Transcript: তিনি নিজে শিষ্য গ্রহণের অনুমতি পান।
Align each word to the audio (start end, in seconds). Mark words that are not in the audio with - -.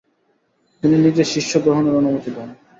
তিনি 0.83 0.95
নিজে 0.97 1.23
শিষ্য 1.33 1.51
গ্রহণের 1.63 1.97
অনুমতি 1.99 2.31
পান। 2.35 2.49